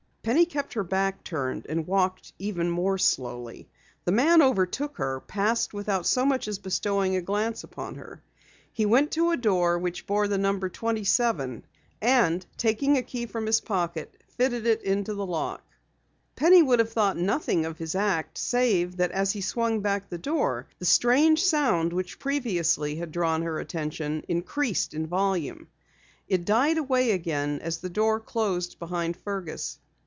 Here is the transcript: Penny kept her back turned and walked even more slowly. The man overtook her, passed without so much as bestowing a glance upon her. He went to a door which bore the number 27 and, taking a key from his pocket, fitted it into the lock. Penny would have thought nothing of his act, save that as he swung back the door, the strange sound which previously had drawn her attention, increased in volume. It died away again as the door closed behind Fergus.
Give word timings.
Penny 0.23 0.45
kept 0.45 0.75
her 0.75 0.83
back 0.83 1.23
turned 1.23 1.65
and 1.67 1.87
walked 1.87 2.31
even 2.37 2.69
more 2.69 2.99
slowly. 2.99 3.67
The 4.05 4.11
man 4.11 4.43
overtook 4.43 4.97
her, 4.97 5.19
passed 5.19 5.73
without 5.73 6.05
so 6.05 6.27
much 6.27 6.47
as 6.47 6.59
bestowing 6.59 7.15
a 7.15 7.23
glance 7.23 7.63
upon 7.63 7.95
her. 7.95 8.21
He 8.71 8.85
went 8.85 9.09
to 9.13 9.31
a 9.31 9.37
door 9.37 9.79
which 9.79 10.05
bore 10.05 10.27
the 10.27 10.37
number 10.37 10.69
27 10.69 11.65
and, 12.03 12.45
taking 12.55 12.97
a 12.97 13.01
key 13.01 13.25
from 13.25 13.47
his 13.47 13.61
pocket, 13.61 14.15
fitted 14.37 14.67
it 14.67 14.83
into 14.83 15.15
the 15.15 15.25
lock. 15.25 15.63
Penny 16.35 16.61
would 16.61 16.77
have 16.77 16.93
thought 16.93 17.17
nothing 17.17 17.65
of 17.65 17.79
his 17.79 17.95
act, 17.95 18.37
save 18.37 18.97
that 18.97 19.09
as 19.11 19.31
he 19.31 19.41
swung 19.41 19.79
back 19.79 20.07
the 20.07 20.19
door, 20.19 20.67
the 20.77 20.85
strange 20.85 21.43
sound 21.43 21.91
which 21.93 22.19
previously 22.19 22.95
had 22.97 23.11
drawn 23.11 23.41
her 23.41 23.57
attention, 23.59 24.23
increased 24.27 24.93
in 24.93 25.07
volume. 25.07 25.67
It 26.27 26.45
died 26.45 26.77
away 26.77 27.09
again 27.09 27.59
as 27.63 27.79
the 27.79 27.89
door 27.89 28.19
closed 28.19 28.77
behind 28.77 29.17
Fergus. 29.17 29.79